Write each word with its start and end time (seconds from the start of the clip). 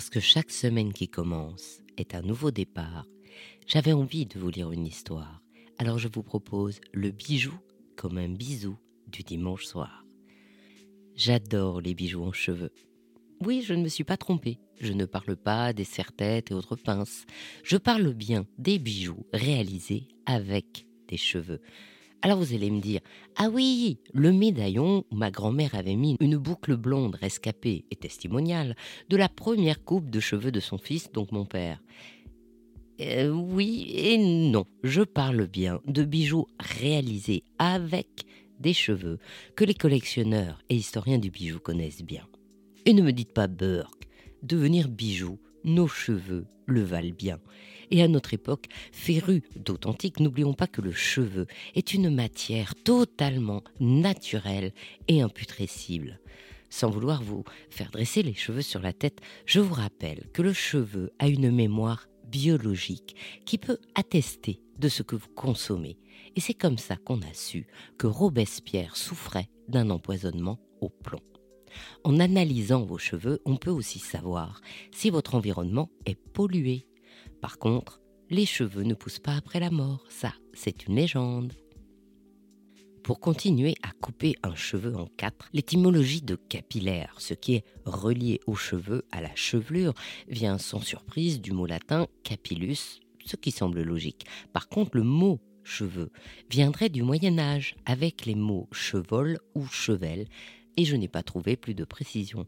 parce 0.00 0.08
que 0.08 0.18
chaque 0.18 0.50
semaine 0.50 0.94
qui 0.94 1.08
commence 1.08 1.82
est 1.98 2.14
un 2.14 2.22
nouveau 2.22 2.50
départ, 2.50 3.04
j'avais 3.66 3.92
envie 3.92 4.24
de 4.24 4.38
vous 4.38 4.48
lire 4.48 4.72
une 4.72 4.86
histoire. 4.86 5.42
Alors 5.76 5.98
je 5.98 6.08
vous 6.10 6.22
propose 6.22 6.80
le 6.94 7.10
bijou 7.10 7.52
comme 7.98 8.16
un 8.16 8.30
bisou 8.30 8.78
du 9.08 9.22
dimanche 9.22 9.66
soir. 9.66 10.06
J'adore 11.16 11.82
les 11.82 11.92
bijoux 11.92 12.22
en 12.22 12.32
cheveux. 12.32 12.72
Oui, 13.42 13.60
je 13.62 13.74
ne 13.74 13.82
me 13.82 13.88
suis 13.88 14.04
pas 14.04 14.16
trompée. 14.16 14.58
Je 14.80 14.94
ne 14.94 15.04
parle 15.04 15.36
pas 15.36 15.74
des 15.74 15.84
serre-têtes 15.84 16.50
et 16.50 16.54
autres 16.54 16.76
pinces. 16.76 17.26
Je 17.62 17.76
parle 17.76 18.14
bien 18.14 18.46
des 18.56 18.78
bijoux 18.78 19.26
réalisés 19.34 20.08
avec 20.24 20.86
des 21.08 21.18
cheveux. 21.18 21.60
Alors 22.22 22.38
vous 22.38 22.54
allez 22.54 22.70
me 22.70 22.80
dire, 22.80 23.00
ah 23.36 23.48
oui, 23.48 23.98
le 24.12 24.32
médaillon 24.32 25.04
où 25.10 25.16
ma 25.16 25.30
grand-mère 25.30 25.74
avait 25.74 25.96
mis 25.96 26.16
une 26.20 26.36
boucle 26.36 26.76
blonde 26.76 27.14
rescapée 27.14 27.86
et 27.90 27.96
testimoniale 27.96 28.76
de 29.08 29.16
la 29.16 29.28
première 29.28 29.82
coupe 29.84 30.10
de 30.10 30.20
cheveux 30.20 30.52
de 30.52 30.60
son 30.60 30.76
fils, 30.76 31.10
donc 31.12 31.32
mon 31.32 31.46
père. 31.46 31.80
Euh, 33.00 33.30
oui 33.30 33.90
et 33.94 34.18
non, 34.18 34.66
je 34.84 35.00
parle 35.00 35.46
bien 35.46 35.80
de 35.86 36.04
bijoux 36.04 36.46
réalisés 36.58 37.44
avec 37.58 38.26
des 38.58 38.74
cheveux 38.74 39.18
que 39.56 39.64
les 39.64 39.74
collectionneurs 39.74 40.62
et 40.68 40.76
historiens 40.76 41.18
du 41.18 41.30
bijou 41.30 41.58
connaissent 41.58 42.02
bien. 42.02 42.26
Et 42.84 42.92
ne 42.92 43.00
me 43.00 43.12
dites 43.12 43.32
pas 43.32 43.46
Burke, 43.46 44.08
devenir 44.42 44.88
bijou, 44.88 45.38
nos 45.64 45.88
cheveux 45.88 46.46
le 46.66 46.82
valent 46.82 47.14
bien. 47.16 47.38
Et 47.90 48.02
à 48.02 48.08
notre 48.08 48.34
époque, 48.34 48.66
féru 48.92 49.42
d'authentique, 49.56 50.20
n'oublions 50.20 50.54
pas 50.54 50.66
que 50.66 50.80
le 50.80 50.92
cheveu 50.92 51.46
est 51.74 51.92
une 51.92 52.14
matière 52.14 52.74
totalement 52.74 53.64
naturelle 53.80 54.72
et 55.08 55.22
imputrescible. 55.22 56.20
Sans 56.68 56.88
vouloir 56.88 57.22
vous 57.22 57.44
faire 57.68 57.90
dresser 57.90 58.22
les 58.22 58.34
cheveux 58.34 58.62
sur 58.62 58.80
la 58.80 58.92
tête, 58.92 59.20
je 59.44 59.58
vous 59.58 59.74
rappelle 59.74 60.28
que 60.32 60.42
le 60.42 60.52
cheveu 60.52 61.10
a 61.18 61.26
une 61.26 61.50
mémoire 61.50 62.06
biologique 62.28 63.16
qui 63.44 63.58
peut 63.58 63.78
attester 63.96 64.60
de 64.78 64.88
ce 64.88 65.02
que 65.02 65.16
vous 65.16 65.28
consommez. 65.34 65.98
Et 66.36 66.40
c'est 66.40 66.54
comme 66.54 66.78
ça 66.78 66.96
qu'on 66.96 67.20
a 67.22 67.34
su 67.34 67.66
que 67.98 68.06
Robespierre 68.06 68.96
souffrait 68.96 69.50
d'un 69.68 69.90
empoisonnement 69.90 70.60
au 70.80 70.88
plomb. 70.88 71.20
En 72.04 72.18
analysant 72.20 72.82
vos 72.82 72.98
cheveux, 72.98 73.40
on 73.44 73.56
peut 73.56 73.70
aussi 73.70 73.98
savoir 73.98 74.60
si 74.92 75.10
votre 75.10 75.34
environnement 75.34 75.90
est 76.06 76.14
pollué. 76.14 76.86
Par 77.40 77.58
contre, 77.58 78.00
les 78.28 78.46
cheveux 78.46 78.82
ne 78.82 78.94
poussent 78.94 79.18
pas 79.18 79.34
après 79.34 79.60
la 79.60 79.70
mort, 79.70 80.04
ça, 80.08 80.32
c'est 80.52 80.86
une 80.86 80.96
légende. 80.96 81.52
Pour 83.02 83.18
continuer 83.18 83.74
à 83.82 83.92
couper 83.92 84.36
un 84.42 84.54
cheveu 84.54 84.94
en 84.94 85.06
quatre, 85.16 85.48
l'étymologie 85.52 86.20
de 86.20 86.36
capillaire, 86.36 87.14
ce 87.18 87.34
qui 87.34 87.54
est 87.54 87.64
relié 87.86 88.40
aux 88.46 88.54
cheveux, 88.54 89.04
à 89.10 89.20
la 89.22 89.34
chevelure, 89.34 89.94
vient 90.28 90.58
sans 90.58 90.80
surprise 90.80 91.40
du 91.40 91.52
mot 91.52 91.66
latin 91.66 92.06
capillus, 92.24 93.00
ce 93.24 93.36
qui 93.36 93.50
semble 93.50 93.82
logique. 93.82 94.26
Par 94.52 94.68
contre, 94.68 94.96
le 94.96 95.02
mot 95.02 95.40
cheveux 95.64 96.10
viendrait 96.50 96.90
du 96.90 97.02
Moyen 97.02 97.38
Âge 97.38 97.74
avec 97.86 98.26
les 98.26 98.34
mots 98.34 98.68
chevol 98.70 99.38
ou 99.54 99.66
chevel, 99.66 100.26
et 100.76 100.84
je 100.84 100.94
n'ai 100.94 101.08
pas 101.08 101.22
trouvé 101.22 101.56
plus 101.56 101.74
de 101.74 101.84
précision. 101.84 102.46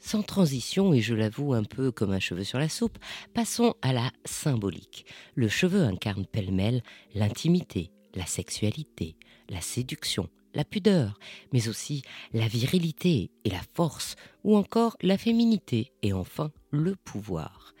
Sans 0.00 0.22
transition, 0.22 0.94
et 0.94 1.00
je 1.00 1.14
l'avoue 1.14 1.52
un 1.52 1.62
peu 1.62 1.92
comme 1.92 2.12
un 2.12 2.18
cheveu 2.18 2.42
sur 2.42 2.58
la 2.58 2.70
soupe, 2.70 2.98
passons 3.34 3.74
à 3.82 3.92
la 3.92 4.10
symbolique. 4.24 5.04
Le 5.34 5.48
cheveu 5.48 5.82
incarne 5.82 6.24
pêle-mêle 6.24 6.82
l'intimité, 7.14 7.90
la 8.14 8.24
sexualité, 8.24 9.16
la 9.50 9.60
séduction, 9.60 10.28
la 10.54 10.64
pudeur, 10.64 11.18
mais 11.52 11.68
aussi 11.68 12.02
la 12.32 12.48
virilité 12.48 13.30
et 13.44 13.50
la 13.50 13.60
force, 13.74 14.16
ou 14.42 14.56
encore 14.56 14.96
la 15.02 15.18
féminité 15.18 15.92
et 16.02 16.14
enfin 16.14 16.50
le 16.70 16.96
pouvoir. 16.96 17.74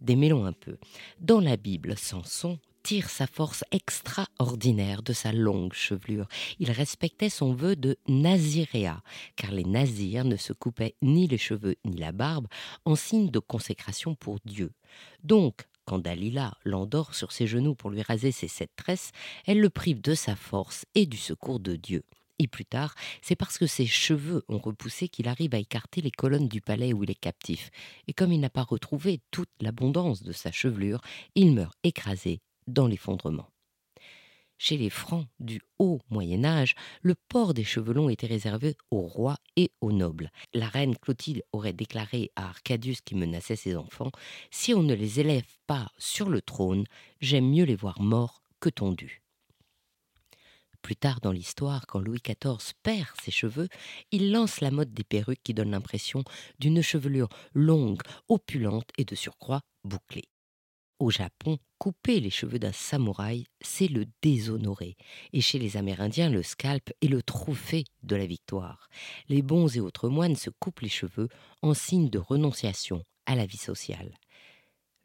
Démêlons 0.00 0.44
un 0.44 0.52
peu. 0.52 0.78
Dans 1.20 1.40
la 1.40 1.56
Bible, 1.56 1.96
Samson 1.96 2.58
tire 2.86 3.10
sa 3.10 3.26
force 3.26 3.64
extraordinaire 3.72 5.02
de 5.02 5.12
sa 5.12 5.32
longue 5.32 5.72
chevelure. 5.72 6.28
Il 6.60 6.70
respectait 6.70 7.30
son 7.30 7.52
vœu 7.52 7.74
de 7.74 7.96
naziréa, 8.06 9.02
car 9.34 9.50
les 9.50 9.64
nazirs 9.64 10.24
ne 10.24 10.36
se 10.36 10.52
coupaient 10.52 10.94
ni 11.02 11.26
les 11.26 11.36
cheveux 11.36 11.74
ni 11.84 11.96
la 11.96 12.12
barbe 12.12 12.46
en 12.84 12.94
signe 12.94 13.28
de 13.28 13.40
consécration 13.40 14.14
pour 14.14 14.38
Dieu. 14.44 14.70
Donc, 15.24 15.66
quand 15.84 15.98
Dalila 15.98 16.54
l'endort 16.64 17.16
sur 17.16 17.32
ses 17.32 17.48
genoux 17.48 17.74
pour 17.74 17.90
lui 17.90 18.02
raser 18.02 18.30
ses 18.30 18.46
sept 18.46 18.70
tresses, 18.76 19.10
elle 19.46 19.58
le 19.58 19.70
prive 19.70 20.00
de 20.00 20.14
sa 20.14 20.36
force 20.36 20.84
et 20.94 21.06
du 21.06 21.16
secours 21.16 21.58
de 21.58 21.74
Dieu. 21.74 22.04
Et 22.38 22.46
plus 22.46 22.66
tard, 22.66 22.94
c'est 23.20 23.34
parce 23.34 23.58
que 23.58 23.66
ses 23.66 23.86
cheveux 23.86 24.44
ont 24.48 24.58
repoussé 24.58 25.08
qu'il 25.08 25.26
arrive 25.26 25.56
à 25.56 25.58
écarter 25.58 26.02
les 26.02 26.12
colonnes 26.12 26.46
du 26.46 26.60
palais 26.60 26.92
où 26.92 27.02
il 27.02 27.10
est 27.10 27.16
captif. 27.16 27.70
Et 28.06 28.12
comme 28.12 28.32
il 28.32 28.38
n'a 28.38 28.48
pas 28.48 28.62
retrouvé 28.62 29.22
toute 29.32 29.50
l'abondance 29.60 30.22
de 30.22 30.30
sa 30.30 30.52
chevelure, 30.52 31.00
il 31.34 31.52
meurt 31.52 31.74
écrasé 31.82 32.42
dans 32.66 32.86
l'effondrement. 32.86 33.48
Chez 34.58 34.78
les 34.78 34.88
Francs 34.88 35.26
du 35.38 35.60
haut 35.78 36.00
Moyen 36.08 36.44
Âge, 36.44 36.74
le 37.02 37.14
port 37.14 37.52
des 37.52 37.64
cheveux 37.64 37.92
longs 37.92 38.08
était 38.08 38.26
réservé 38.26 38.74
aux 38.90 39.02
rois 39.02 39.36
et 39.56 39.70
aux 39.82 39.92
nobles. 39.92 40.30
La 40.54 40.68
reine 40.68 40.96
Clotilde 40.96 41.42
aurait 41.52 41.74
déclaré 41.74 42.30
à 42.36 42.48
Arcadius 42.48 43.02
qui 43.02 43.14
menaçait 43.14 43.56
ses 43.56 43.76
enfants 43.76 44.10
Si 44.50 44.72
on 44.72 44.82
ne 44.82 44.94
les 44.94 45.20
élève 45.20 45.46
pas 45.66 45.90
sur 45.98 46.30
le 46.30 46.40
trône, 46.40 46.84
j'aime 47.20 47.50
mieux 47.50 47.64
les 47.64 47.76
voir 47.76 48.00
morts 48.00 48.42
que 48.60 48.70
tondus. 48.70 49.22
Plus 50.80 50.96
tard 50.96 51.20
dans 51.20 51.32
l'histoire, 51.32 51.86
quand 51.86 51.98
Louis 51.98 52.22
XIV 52.24 52.72
perd 52.82 53.08
ses 53.22 53.32
cheveux, 53.32 53.68
il 54.12 54.30
lance 54.30 54.60
la 54.60 54.70
mode 54.70 54.94
des 54.94 55.04
perruques 55.04 55.42
qui 55.42 55.52
donne 55.52 55.72
l'impression 55.72 56.22
d'une 56.60 56.80
chevelure 56.80 57.28
longue, 57.54 58.00
opulente 58.28 58.88
et 58.96 59.04
de 59.04 59.16
surcroît 59.16 59.62
bouclée. 59.84 60.28
Au 60.98 61.10
Japon, 61.10 61.58
couper 61.78 62.20
les 62.20 62.30
cheveux 62.30 62.58
d'un 62.58 62.72
samouraï, 62.72 63.44
c'est 63.60 63.88
le 63.88 64.06
déshonorer. 64.22 64.96
Et 65.34 65.42
chez 65.42 65.58
les 65.58 65.76
Amérindiens, 65.76 66.30
le 66.30 66.42
scalp 66.42 66.90
est 67.02 67.08
le 67.08 67.22
trophée 67.22 67.84
de 68.02 68.16
la 68.16 68.24
victoire. 68.24 68.88
Les 69.28 69.42
bons 69.42 69.76
et 69.76 69.80
autres 69.80 70.08
moines 70.08 70.36
se 70.36 70.48
coupent 70.48 70.80
les 70.80 70.88
cheveux 70.88 71.28
en 71.60 71.74
signe 71.74 72.08
de 72.08 72.18
renonciation 72.18 73.04
à 73.26 73.34
la 73.34 73.44
vie 73.44 73.58
sociale. 73.58 74.14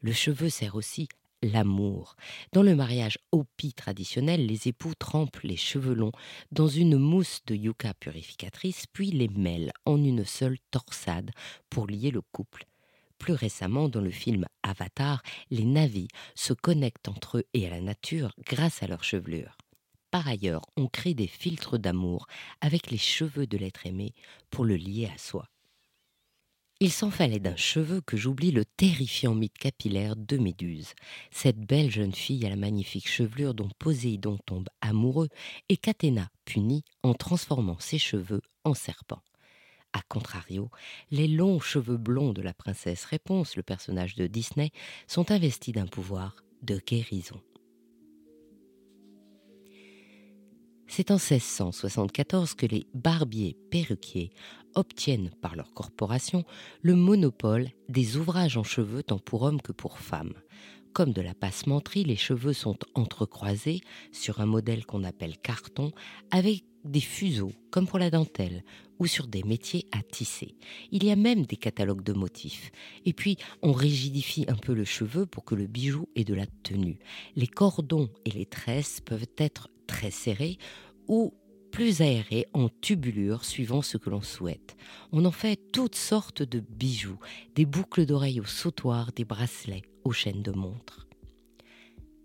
Le 0.00 0.12
cheveu 0.12 0.48
sert 0.48 0.76
aussi 0.76 1.08
l'amour. 1.42 2.16
Dans 2.52 2.62
le 2.62 2.74
mariage 2.74 3.18
Hopi 3.30 3.74
traditionnel, 3.74 4.46
les 4.46 4.68
époux 4.68 4.94
trempent 4.94 5.40
les 5.42 5.56
cheveux 5.56 5.94
longs 5.94 6.12
dans 6.52 6.68
une 6.68 6.96
mousse 6.96 7.40
de 7.46 7.54
yucca 7.54 7.92
purificatrice, 7.94 8.86
puis 8.86 9.10
les 9.10 9.28
mêlent 9.28 9.72
en 9.84 10.02
une 10.02 10.24
seule 10.24 10.56
torsade 10.70 11.32
pour 11.68 11.86
lier 11.86 12.10
le 12.10 12.22
couple. 12.22 12.66
Plus 13.22 13.34
récemment, 13.34 13.88
dans 13.88 14.00
le 14.00 14.10
film 14.10 14.46
Avatar, 14.64 15.22
les 15.48 15.64
navis 15.64 16.08
se 16.34 16.52
connectent 16.52 17.06
entre 17.06 17.38
eux 17.38 17.44
et 17.54 17.68
à 17.68 17.70
la 17.70 17.80
nature 17.80 18.32
grâce 18.44 18.82
à 18.82 18.88
leur 18.88 19.04
chevelure. 19.04 19.56
Par 20.10 20.26
ailleurs, 20.26 20.62
on 20.76 20.88
crée 20.88 21.14
des 21.14 21.28
filtres 21.28 21.78
d'amour 21.78 22.26
avec 22.60 22.90
les 22.90 22.98
cheveux 22.98 23.46
de 23.46 23.56
l'être 23.56 23.86
aimé 23.86 24.12
pour 24.50 24.64
le 24.64 24.74
lier 24.74 25.08
à 25.14 25.18
soi. 25.18 25.46
Il 26.80 26.90
s'en 26.90 27.12
fallait 27.12 27.38
d'un 27.38 27.54
cheveu 27.54 28.00
que 28.00 28.16
j'oublie 28.16 28.50
le 28.50 28.64
terrifiant 28.64 29.36
mythe 29.36 29.56
capillaire 29.56 30.16
de 30.16 30.36
Méduse, 30.36 30.94
cette 31.30 31.60
belle 31.60 31.92
jeune 31.92 32.12
fille 32.12 32.44
à 32.44 32.50
la 32.50 32.56
magnifique 32.56 33.08
chevelure 33.08 33.54
dont 33.54 33.70
Poséidon 33.78 34.38
tombe 34.46 34.68
amoureux 34.80 35.28
et 35.68 35.76
qu'Athéna 35.76 36.28
punit 36.44 36.82
en 37.04 37.14
transformant 37.14 37.78
ses 37.78 37.98
cheveux 37.98 38.42
en 38.64 38.74
serpents. 38.74 39.22
A 39.92 40.00
contrario, 40.08 40.70
les 41.10 41.28
longs 41.28 41.60
cheveux 41.60 41.98
blonds 41.98 42.32
de 42.32 42.42
la 42.42 42.54
princesse 42.54 43.04
Réponse, 43.04 43.56
le 43.56 43.62
personnage 43.62 44.14
de 44.14 44.26
Disney, 44.26 44.70
sont 45.06 45.30
investis 45.30 45.74
d'un 45.74 45.86
pouvoir 45.86 46.36
de 46.62 46.80
guérison. 46.86 47.40
C'est 50.94 51.10
en 51.10 51.16
1674 51.16 52.54
que 52.54 52.66
les 52.66 52.86
barbiers 52.92 53.56
perruquiers 53.70 54.30
obtiennent 54.74 55.30
par 55.40 55.56
leur 55.56 55.72
corporation 55.72 56.44
le 56.82 56.94
monopole 56.94 57.70
des 57.88 58.18
ouvrages 58.18 58.58
en 58.58 58.62
cheveux 58.62 59.02
tant 59.02 59.18
pour 59.18 59.42
hommes 59.42 59.62
que 59.62 59.72
pour 59.72 59.98
femmes. 59.98 60.34
Comme 60.92 61.12
de 61.12 61.22
la 61.22 61.32
passementerie, 61.32 62.04
les 62.04 62.16
cheveux 62.16 62.52
sont 62.52 62.76
entrecroisés 62.94 63.80
sur 64.12 64.40
un 64.40 64.46
modèle 64.46 64.84
qu'on 64.84 65.04
appelle 65.04 65.38
carton 65.38 65.90
avec 66.30 66.64
des 66.84 67.00
fuseaux, 67.00 67.52
comme 67.70 67.86
pour 67.86 67.98
la 67.98 68.10
dentelle, 68.10 68.62
ou 68.98 69.06
sur 69.06 69.26
des 69.26 69.42
métiers 69.42 69.86
à 69.92 70.02
tisser. 70.02 70.54
Il 70.90 71.04
y 71.04 71.10
a 71.10 71.16
même 71.16 71.46
des 71.46 71.56
catalogues 71.56 72.02
de 72.02 72.12
motifs. 72.12 72.70
Et 73.06 73.14
puis, 73.14 73.38
on 73.62 73.72
rigidifie 73.72 74.44
un 74.48 74.56
peu 74.56 74.74
le 74.74 74.84
cheveu 74.84 75.24
pour 75.24 75.44
que 75.44 75.54
le 75.54 75.66
bijou 75.66 76.08
ait 76.14 76.24
de 76.24 76.34
la 76.34 76.46
tenue. 76.62 76.98
Les 77.36 77.46
cordons 77.46 78.10
et 78.26 78.30
les 78.30 78.46
tresses 78.46 79.00
peuvent 79.00 79.26
être 79.38 79.70
très 79.86 80.10
serrés 80.10 80.58
ou 81.08 81.32
plus 81.72 82.02
aérés 82.02 82.46
en 82.52 82.68
tubulure 82.68 83.44
suivant 83.44 83.82
ce 83.82 83.96
que 83.96 84.10
l'on 84.10 84.20
souhaite. 84.20 84.76
On 85.10 85.24
en 85.24 85.32
fait 85.32 85.58
toutes 85.72 85.96
sortes 85.96 86.42
de 86.42 86.60
bijoux, 86.60 87.18
des 87.56 87.64
boucles 87.66 88.06
d'oreilles 88.06 88.40
au 88.40 88.44
sautoir, 88.44 89.10
des 89.12 89.24
bracelets 89.24 89.82
aux 90.04 90.12
chaînes 90.12 90.42
de 90.42 90.52
montre. 90.52 91.08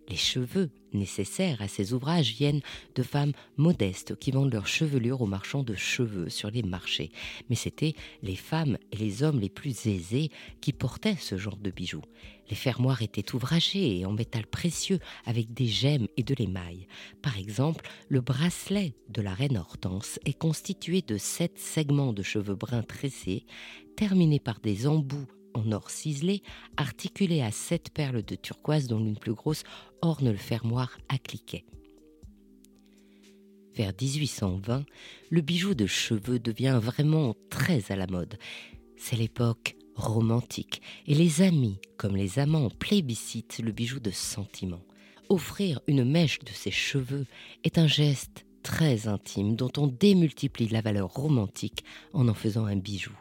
Les 0.09 0.15
cheveux 0.15 0.69
nécessaires 0.93 1.61
à 1.61 1.67
ces 1.67 1.93
ouvrages 1.93 2.33
viennent 2.33 2.61
de 2.95 3.03
femmes 3.03 3.33
modestes 3.57 4.15
qui 4.17 4.31
vendent 4.31 4.53
leurs 4.53 4.67
chevelures 4.67 5.21
aux 5.21 5.27
marchands 5.27 5.63
de 5.63 5.75
cheveux 5.75 6.29
sur 6.29 6.49
les 6.49 6.63
marchés. 6.63 7.11
Mais 7.49 7.55
c'étaient 7.55 7.93
les 8.23 8.37
femmes 8.37 8.77
et 8.93 8.97
les 8.97 9.23
hommes 9.23 9.39
les 9.39 9.49
plus 9.49 9.85
aisés 9.87 10.31
qui 10.61 10.71
portaient 10.71 11.17
ce 11.19 11.37
genre 11.37 11.57
de 11.57 11.71
bijoux. 11.71 12.03
Les 12.49 12.55
fermoirs 12.55 13.01
étaient 13.01 13.35
ouvragés 13.35 13.99
et 13.99 14.05
en 14.05 14.13
métal 14.13 14.47
précieux 14.47 14.99
avec 15.25 15.53
des 15.53 15.67
gemmes 15.67 16.07
et 16.15 16.23
de 16.23 16.35
l'émail. 16.35 16.87
Par 17.21 17.37
exemple, 17.37 17.85
le 18.07 18.21
bracelet 18.21 18.93
de 19.09 19.21
la 19.21 19.33
reine 19.33 19.57
Hortense 19.57 20.19
est 20.25 20.37
constitué 20.37 21.01
de 21.01 21.17
sept 21.17 21.59
segments 21.59 22.13
de 22.13 22.23
cheveux 22.23 22.55
bruns 22.55 22.83
tressés, 22.83 23.45
terminés 23.97 24.39
par 24.39 24.61
des 24.61 24.87
embouts 24.87 25.27
en 25.53 25.71
or 25.71 25.89
ciselé, 25.89 26.41
articulé 26.77 27.41
à 27.41 27.51
sept 27.51 27.89
perles 27.89 28.23
de 28.23 28.35
turquoise 28.35 28.87
dont 28.87 28.99
l'une 28.99 29.17
plus 29.17 29.33
grosse 29.33 29.63
orne 30.01 30.31
le 30.31 30.37
fermoir 30.37 30.97
à 31.09 31.17
cliquet. 31.17 31.65
Vers 33.75 33.93
1820, 33.99 34.85
le 35.29 35.41
bijou 35.41 35.75
de 35.75 35.85
cheveux 35.85 36.39
devient 36.39 36.79
vraiment 36.81 37.35
très 37.49 37.91
à 37.91 37.95
la 37.95 38.07
mode. 38.07 38.39
C'est 38.97 39.15
l'époque 39.15 39.75
romantique 39.95 40.81
et 41.05 41.13
les 41.13 41.41
amis 41.41 41.79
comme 41.97 42.15
les 42.15 42.39
amants 42.39 42.69
plébiscitent 42.69 43.59
le 43.59 43.71
bijou 43.71 43.99
de 43.99 44.11
sentiment. 44.11 44.81
Offrir 45.29 45.81
une 45.87 46.05
mèche 46.05 46.39
de 46.39 46.51
ses 46.51 46.71
cheveux 46.71 47.25
est 47.63 47.77
un 47.77 47.87
geste 47.87 48.45
très 48.63 49.07
intime 49.07 49.55
dont 49.55 49.71
on 49.77 49.87
démultiplie 49.87 50.67
la 50.69 50.81
valeur 50.81 51.09
romantique 51.13 51.83
en 52.13 52.27
en 52.27 52.33
faisant 52.33 52.65
un 52.65 52.77
bijou 52.77 53.13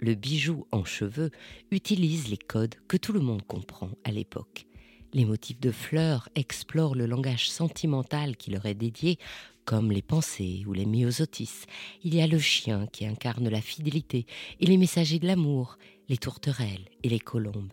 le 0.00 0.14
bijou 0.14 0.66
en 0.72 0.84
cheveux 0.84 1.30
utilise 1.70 2.28
les 2.28 2.36
codes 2.36 2.74
que 2.88 2.96
tout 2.96 3.12
le 3.12 3.20
monde 3.20 3.42
comprend 3.46 3.90
à 4.04 4.10
l'époque. 4.10 4.66
Les 5.12 5.24
motifs 5.24 5.60
de 5.60 5.70
fleurs 5.70 6.28
explorent 6.34 6.96
le 6.96 7.06
langage 7.06 7.48
sentimental 7.48 8.36
qui 8.36 8.50
leur 8.50 8.66
est 8.66 8.74
dédié, 8.74 9.18
comme 9.64 9.92
les 9.92 10.02
pensées 10.02 10.64
ou 10.66 10.72
les 10.72 10.86
myosotis. 10.86 11.66
Il 12.02 12.14
y 12.14 12.20
a 12.20 12.26
le 12.26 12.38
chien 12.38 12.86
qui 12.92 13.06
incarne 13.06 13.48
la 13.48 13.60
fidélité 13.60 14.26
et 14.60 14.66
les 14.66 14.76
messagers 14.76 15.18
de 15.18 15.26
l'amour, 15.26 15.78
les 16.08 16.18
tourterelles 16.18 16.88
et 17.02 17.08
les 17.08 17.20
colombes. 17.20 17.72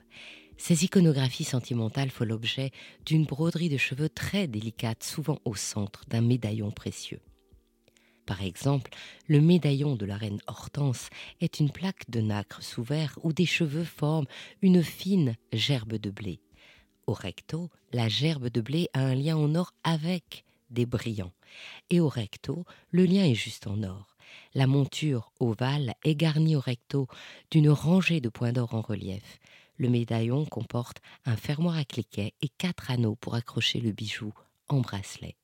Ces 0.57 0.85
iconographies 0.85 1.43
sentimentales 1.43 2.11
font 2.11 2.25
l'objet 2.25 2.71
d'une 3.05 3.25
broderie 3.25 3.69
de 3.69 3.77
cheveux 3.77 4.09
très 4.09 4.47
délicate, 4.47 5.03
souvent 5.03 5.39
au 5.43 5.55
centre 5.55 6.03
d'un 6.07 6.21
médaillon 6.21 6.69
précieux. 6.69 7.19
Par 8.31 8.43
exemple, 8.43 8.91
le 9.27 9.41
médaillon 9.41 9.97
de 9.97 10.05
la 10.05 10.15
reine 10.15 10.39
Hortense 10.47 11.09
est 11.41 11.59
une 11.59 11.69
plaque 11.69 12.09
de 12.09 12.21
nacre 12.21 12.63
sous 12.63 12.81
verre 12.81 13.19
où 13.23 13.33
des 13.33 13.45
cheveux 13.45 13.83
forment 13.83 14.25
une 14.61 14.83
fine 14.83 15.35
gerbe 15.51 15.95
de 15.95 16.09
blé. 16.09 16.39
Au 17.07 17.13
recto, 17.13 17.69
la 17.91 18.07
gerbe 18.07 18.47
de 18.47 18.61
blé 18.61 18.87
a 18.93 19.01
un 19.01 19.15
lien 19.15 19.35
en 19.35 19.53
or 19.53 19.73
avec 19.83 20.45
des 20.69 20.85
brillants. 20.85 21.33
Et 21.89 21.99
au 21.99 22.07
recto, 22.07 22.63
le 22.89 23.03
lien 23.03 23.25
est 23.25 23.35
juste 23.35 23.67
en 23.67 23.83
or. 23.83 24.15
La 24.53 24.65
monture 24.65 25.33
ovale 25.41 25.95
est 26.05 26.15
garnie 26.15 26.55
au 26.55 26.61
recto 26.61 27.07
d'une 27.51 27.69
rangée 27.69 28.21
de 28.21 28.29
points 28.29 28.53
d'or 28.53 28.75
en 28.75 28.81
relief. 28.81 29.39
Le 29.75 29.89
médaillon 29.89 30.45
comporte 30.45 31.01
un 31.25 31.35
fermoir 31.35 31.75
à 31.75 31.83
cliquet 31.83 32.33
et 32.41 32.47
quatre 32.47 32.91
anneaux 32.91 33.15
pour 33.15 33.35
accrocher 33.35 33.81
le 33.81 33.91
bijou 33.91 34.31
en 34.69 34.79
bracelet. 34.79 35.35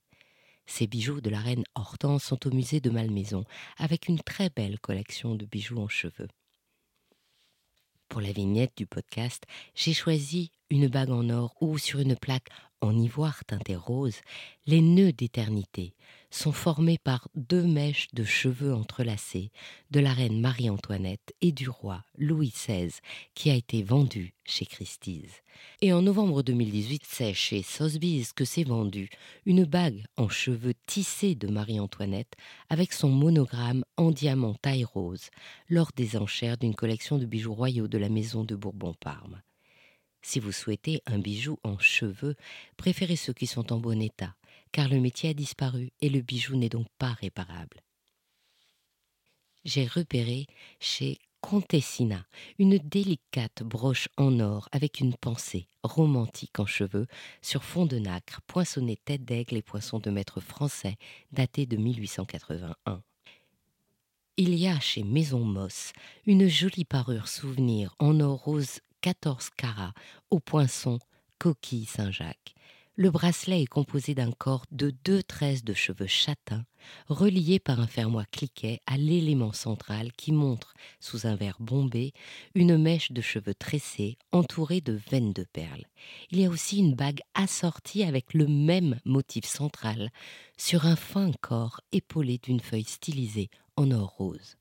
Ces 0.67 0.85
bijoux 0.85 1.21
de 1.21 1.29
la 1.29 1.39
reine 1.39 1.63
Hortense 1.75 2.23
sont 2.23 2.45
au 2.45 2.51
musée 2.51 2.81
de 2.81 2.89
Malmaison, 2.89 3.45
avec 3.77 4.07
une 4.07 4.19
très 4.19 4.49
belle 4.49 4.79
collection 4.79 5.33
de 5.33 5.45
bijoux 5.45 5.79
en 5.79 5.87
cheveux. 5.87 6.27
Pour 8.09 8.21
la 8.21 8.31
vignette 8.31 8.75
du 8.77 8.85
podcast, 8.85 9.43
j'ai 9.75 9.93
choisi 9.93 10.51
une 10.69 10.87
bague 10.87 11.11
en 11.11 11.29
or 11.29 11.55
ou 11.61 11.77
sur 11.77 11.99
une 11.99 12.15
plaque 12.15 12.49
en 12.81 12.95
ivoire 12.95 13.43
teinté 13.45 13.75
rose, 13.75 14.17
les 14.67 14.81
nœuds 14.81 15.11
d'éternité 15.11 15.95
sont 16.29 16.51
formés 16.51 16.97
par 16.97 17.27
deux 17.35 17.63
mèches 17.63 18.07
de 18.13 18.23
cheveux 18.23 18.73
entrelacés 18.73 19.51
de 19.91 19.99
la 19.99 20.13
reine 20.13 20.39
Marie-Antoinette 20.41 21.33
et 21.41 21.51
du 21.51 21.69
roi 21.69 22.03
Louis 22.17 22.49
XVI 22.49 22.91
qui 23.33 23.49
a 23.49 23.55
été 23.55 23.81
vendu 23.81 24.35
chez 24.43 24.65
Christie's. 24.65 25.41
Et 25.81 25.91
en 25.93 26.03
novembre 26.03 26.43
2018, 26.43 27.03
c'est 27.07 27.33
chez 27.33 27.63
Sotheby's 27.63 28.33
que 28.33 28.45
s'est 28.45 28.63
vendue 28.63 29.09
une 29.45 29.63
bague 29.63 30.03
en 30.17 30.29
cheveux 30.29 30.75
tissés 30.85 31.33
de 31.33 31.47
Marie-Antoinette 31.47 32.35
avec 32.69 32.93
son 32.93 33.09
monogramme 33.09 33.83
en 33.95 34.11
diamant 34.11 34.53
taille 34.53 34.83
rose 34.85 35.29
lors 35.67 35.91
des 35.95 36.15
enchères 36.17 36.57
d'une 36.57 36.75
collection 36.75 37.17
de 37.17 37.25
bijoux 37.25 37.53
royaux 37.53 37.87
de 37.87 37.97
la 37.97 38.09
maison 38.09 38.43
de 38.43 38.55
Bourbon-Parme. 38.55 39.41
Si 40.21 40.39
vous 40.39 40.51
souhaitez 40.51 41.01
un 41.05 41.19
bijou 41.19 41.57
en 41.63 41.77
cheveux, 41.79 42.35
préférez 42.75 43.15
ceux 43.15 43.33
qui 43.33 43.47
sont 43.47 43.71
en 43.71 43.77
bon 43.77 44.01
état, 44.01 44.35
car 44.71 44.89
le 44.89 44.99
métier 44.99 45.29
a 45.29 45.33
disparu 45.33 45.91
et 46.01 46.09
le 46.09 46.21
bijou 46.21 46.55
n'est 46.55 46.69
donc 46.69 46.87
pas 46.97 47.13
réparable. 47.13 47.81
J'ai 49.63 49.85
repéré 49.85 50.47
chez 50.79 51.17
Contessina 51.41 52.25
une 52.57 52.77
délicate 52.77 53.63
broche 53.63 54.09
en 54.17 54.39
or 54.39 54.69
avec 54.71 54.99
une 54.99 55.15
pensée 55.15 55.67
romantique 55.83 56.59
en 56.59 56.65
cheveux 56.65 57.07
sur 57.41 57.63
fond 57.63 57.85
de 57.85 57.99
nacre, 57.99 58.41
poinçonné 58.47 58.97
tête 58.97 59.23
d'aigle 59.23 59.57
et 59.57 59.61
poinçon 59.61 59.99
de 59.99 60.09
maître 60.09 60.41
français 60.41 60.95
daté 61.31 61.65
de 61.65 61.77
1881. 61.77 63.01
Il 64.37 64.55
y 64.55 64.67
a 64.67 64.79
chez 64.79 65.03
Maison 65.03 65.39
Moss 65.39 65.93
une 66.25 66.47
jolie 66.47 66.85
parure 66.85 67.27
souvenir 67.27 67.95
en 67.99 68.19
or 68.19 68.43
rose 68.43 68.81
14 69.01 69.49
carats 69.51 69.93
au 70.29 70.39
poinçon 70.39 70.99
coquille 71.39 71.85
Saint-Jacques. 71.85 72.55
Le 72.99 73.11
bracelet 73.11 73.61
est 73.61 73.67
composé 73.67 74.15
d'un 74.15 74.31
corps 74.31 74.65
de 74.71 74.91
deux 75.05 75.21
tresses 75.21 75.63
de 75.63 75.75
cheveux 75.75 76.07
châtains, 76.07 76.65
reliés 77.07 77.59
par 77.59 77.79
un 77.79 77.85
fermoir 77.85 78.27
cliquet 78.31 78.81
à 78.87 78.97
l'élément 78.97 79.53
central 79.53 80.11
qui 80.13 80.31
montre, 80.31 80.73
sous 80.99 81.27
un 81.27 81.35
verre 81.35 81.57
bombé, 81.59 82.11
une 82.55 82.75
mèche 82.75 83.11
de 83.11 83.21
cheveux 83.21 83.53
tressés 83.53 84.17
entourée 84.31 84.81
de 84.81 84.99
veines 85.11 85.31
de 85.31 85.43
perles. 85.43 85.85
Il 86.31 86.39
y 86.39 86.45
a 86.45 86.49
aussi 86.49 86.79
une 86.79 86.95
bague 86.95 87.21
assortie 87.35 88.01
avec 88.01 88.33
le 88.33 88.47
même 88.47 88.99
motif 89.05 89.45
central 89.45 90.09
sur 90.57 90.87
un 90.87 90.95
fin 90.95 91.31
corps 91.41 91.81
épaulé 91.91 92.39
d'une 92.39 92.61
feuille 92.61 92.83
stylisée 92.83 93.51
en 93.75 93.91
or 93.91 94.15
rose 94.17 94.57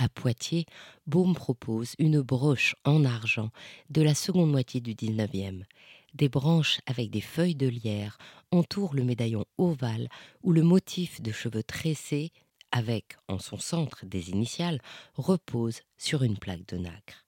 à 0.00 0.08
Poitiers, 0.08 0.64
Baume 1.06 1.34
propose 1.34 1.94
une 1.98 2.22
broche 2.22 2.74
en 2.84 3.04
argent 3.04 3.50
de 3.90 4.00
la 4.00 4.14
seconde 4.14 4.50
moitié 4.50 4.80
du 4.80 4.94
XIXe. 4.94 5.66
Des 6.14 6.30
branches 6.30 6.80
avec 6.86 7.10
des 7.10 7.20
feuilles 7.20 7.54
de 7.54 7.68
lierre 7.68 8.16
entourent 8.50 8.94
le 8.94 9.04
médaillon 9.04 9.44
ovale 9.58 10.08
où 10.42 10.52
le 10.52 10.62
motif 10.62 11.20
de 11.20 11.32
cheveux 11.32 11.62
tressés, 11.62 12.32
avec 12.72 13.18
en 13.28 13.38
son 13.38 13.58
centre 13.58 14.06
des 14.06 14.30
initiales, 14.30 14.80
repose 15.16 15.82
sur 15.98 16.22
une 16.22 16.38
plaque 16.38 16.66
de 16.66 16.78
nacre. 16.78 17.26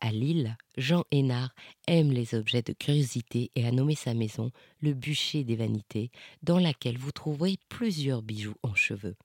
À 0.00 0.10
Lille, 0.10 0.56
Jean 0.78 1.04
Hénard 1.10 1.54
aime 1.86 2.12
les 2.12 2.34
objets 2.34 2.62
de 2.62 2.72
curiosité 2.72 3.50
et 3.56 3.66
a 3.66 3.72
nommé 3.72 3.94
sa 3.94 4.14
maison 4.14 4.52
le 4.80 4.94
bûcher 4.94 5.44
des 5.44 5.56
vanités, 5.56 6.10
dans 6.42 6.58
laquelle 6.58 6.96
vous 6.96 7.12
trouverez 7.12 7.58
plusieurs 7.68 8.22
bijoux 8.22 8.56
en 8.62 8.74
cheveux 8.74 9.16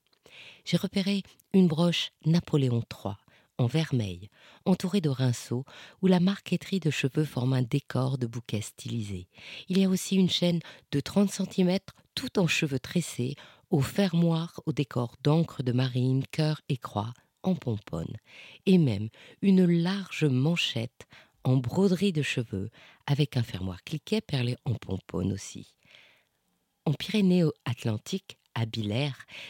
j'ai 0.66 0.78
repéré 0.78 1.24
une 1.54 1.68
broche 1.68 2.12
Napoléon 2.25 2.82
III 2.92 3.16
en 3.58 3.68
vermeil, 3.68 4.30
entourée 4.66 5.02
de 5.02 5.10
rinceaux, 5.10 5.63
où 6.02 6.08
la 6.08 6.20
marqueterie 6.20 6.80
de 6.80 6.90
cheveux 6.90 7.25
forme 7.25 7.54
un 7.54 7.62
décor 7.62 8.18
de 8.18 8.28
bouquets 8.28 8.62
stylisés. 8.62 9.28
Il 9.70 9.78
y 9.78 9.86
a 9.86 9.90
aussi 9.90 10.16
une 10.16 10.30
chaîne 10.30 10.60
de 10.92 11.00
30 11.00 11.30
cm 11.30 11.78
tout 12.16 12.40
en 12.40 12.48
cheveux 12.48 12.80
tressés, 12.80 13.36
au 13.70 13.82
fermoir 13.82 14.60
au 14.66 14.74
décor 14.74 15.16
d'encre 15.24 15.63
de 15.63 15.72
marine, 15.72 16.24
cœur 16.32 16.62
et 16.70 16.78
croix, 16.78 17.13
en 17.44 17.56
pomponne, 17.56 18.18
et 18.66 18.78
même 18.78 19.10
une 19.42 19.66
large 19.66 20.25
manchette 20.25 21.08
en 21.44 21.58
broderie 21.58 22.13
de 22.13 22.22
cheveux, 22.22 22.70
avec 23.06 23.36
un 23.36 23.44
fermoir 23.44 23.84
cliquet 23.84 24.22
perlé 24.22 24.56
en 24.66 24.75
pomponne 24.75 25.34
aussi. 25.34 25.75
En 26.86 26.94
Pyrénées-Atlantiques, 26.94 28.38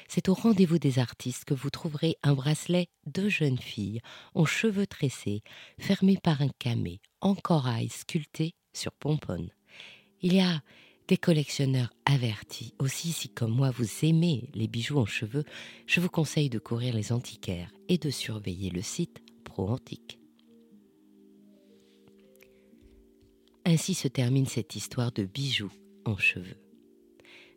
c'est 0.08 0.30
au 0.30 0.34
rendez-vous 0.34 0.80
des 0.80 1.00
artistes 1.00 1.46
que 1.46 1.54
vous 1.54 1.70
trouverez 1.70 2.18
un 2.24 2.34
bracelet 2.34 2.88
de 3.06 3.30
jeune 3.30 3.58
fille 3.58 4.02
en 4.34 4.46
cheveux 4.46 4.88
tressés, 4.88 5.42
fermé 5.80 6.18
par 6.22 6.42
un 6.42 6.50
camé 6.60 7.02
en 7.22 7.36
corail 7.36 7.90
sculpté 7.90 8.54
sur 8.74 8.92
pomponne. 8.94 9.50
Il 10.22 10.34
y 10.34 10.40
a 10.40 10.62
des 11.08 11.18
collectionneurs 11.18 11.94
avertis. 12.06 12.74
Aussi, 12.80 13.12
si 13.12 13.30
comme 13.30 13.52
moi 13.52 13.72
vous 13.72 13.88
aimez 14.04 14.50
les 14.54 14.68
bijoux 14.68 15.00
en 15.00 15.06
cheveux, 15.06 15.44
je 15.86 16.00
vous 16.00 16.10
conseille 16.10 16.50
de 16.50 16.60
courir 16.60 16.96
les 16.96 17.12
antiquaires 17.12 17.72
et 17.90 17.98
de 17.98 18.10
surveiller 18.10 18.70
le 18.70 18.82
site 18.82 19.22
Pro 19.44 19.70
Antique. 19.70 20.20
Ainsi 23.66 23.94
se 23.94 24.08
termine 24.08 24.46
cette 24.46 24.76
histoire 24.76 25.12
de 25.12 25.24
bijoux 25.24 25.72
en 26.06 26.18
cheveux. 26.18 26.58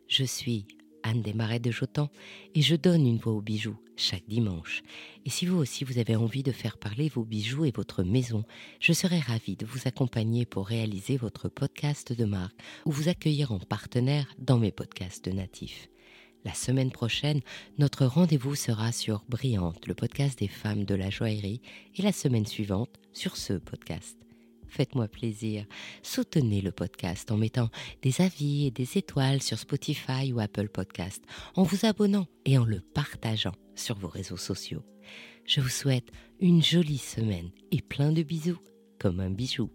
Je 0.07 0.23
suis 0.23 0.65
Anne 1.07 1.21
Desmarais 1.21 1.59
de 1.59 1.71
Jotan 1.71 2.09
et 2.53 2.61
je 2.61 2.75
donne 2.75 3.07
une 3.07 3.17
voix 3.17 3.33
aux 3.33 3.41
bijoux 3.41 3.77
chaque 3.95 4.27
dimanche. 4.27 4.83
Et 5.25 5.29
si 5.29 5.45
vous 5.45 5.57
aussi 5.57 5.83
vous 5.83 5.97
avez 5.97 6.15
envie 6.15 6.43
de 6.43 6.51
faire 6.51 6.77
parler 6.77 7.09
vos 7.09 7.23
bijoux 7.23 7.65
et 7.65 7.71
votre 7.71 8.03
maison, 8.03 8.43
je 8.79 8.93
serai 8.93 9.19
ravie 9.19 9.55
de 9.55 9.65
vous 9.65 9.79
accompagner 9.85 10.45
pour 10.45 10.67
réaliser 10.67 11.17
votre 11.17 11.49
podcast 11.49 12.13
de 12.13 12.25
marque 12.25 12.59
ou 12.85 12.91
vous 12.91 13.09
accueillir 13.09 13.51
en 13.51 13.59
partenaire 13.59 14.27
dans 14.37 14.59
mes 14.59 14.71
podcasts 14.71 15.27
natifs. 15.27 15.89
La 16.45 16.53
semaine 16.53 16.91
prochaine, 16.91 17.41
notre 17.77 18.05
rendez-vous 18.05 18.55
sera 18.55 18.91
sur 18.91 19.23
Brillante, 19.27 19.87
le 19.87 19.95
podcast 19.95 20.39
des 20.39 20.47
femmes 20.47 20.85
de 20.85 20.95
la 20.95 21.09
joaillerie, 21.09 21.61
et 21.95 22.01
la 22.01 22.11
semaine 22.11 22.45
suivante 22.45 22.95
sur 23.13 23.35
ce 23.35 23.53
podcast. 23.53 24.26
Faites-moi 24.67 25.07
plaisir, 25.07 25.65
soutenez 26.03 26.61
le 26.61 26.71
podcast 26.71 27.31
en 27.31 27.37
mettant 27.37 27.69
des 28.01 28.21
avis 28.21 28.67
et 28.67 28.71
des 28.71 28.97
étoiles 28.97 29.41
sur 29.41 29.59
Spotify 29.59 30.33
ou 30.33 30.39
Apple 30.39 30.69
Podcast, 30.69 31.23
en 31.55 31.63
vous 31.63 31.85
abonnant 31.85 32.27
et 32.45 32.57
en 32.57 32.65
le 32.65 32.81
partageant 32.81 33.55
sur 33.75 33.97
vos 33.97 34.09
réseaux 34.09 34.37
sociaux. 34.37 34.83
Je 35.45 35.61
vous 35.61 35.69
souhaite 35.69 36.11
une 36.39 36.61
jolie 36.61 36.97
semaine 36.97 37.51
et 37.71 37.81
plein 37.81 38.11
de 38.11 38.23
bisous 38.23 38.59
comme 38.99 39.19
un 39.19 39.29
bijou. 39.29 39.69